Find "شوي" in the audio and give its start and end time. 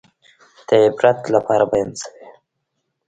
2.01-2.25